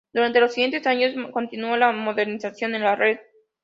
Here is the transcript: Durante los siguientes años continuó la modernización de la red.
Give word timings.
Durante 0.11 0.39
los 0.41 0.51
siguientes 0.55 0.87
años 0.87 1.13
continuó 1.31 1.77
la 1.77 1.91
modernización 1.91 2.71
de 2.71 2.79
la 2.79 2.95
red. 2.95 3.19